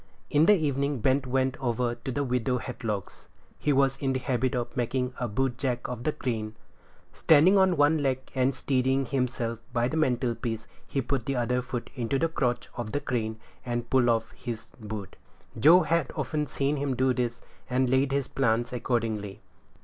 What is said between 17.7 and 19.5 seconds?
laid his plans accordingly.